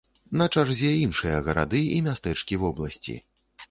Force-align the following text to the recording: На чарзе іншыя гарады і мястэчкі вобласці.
На 0.39 0.47
чарзе 0.55 0.89
іншыя 1.01 1.43
гарады 1.51 1.85
і 1.97 2.03
мястэчкі 2.09 2.63
вобласці. 2.67 3.21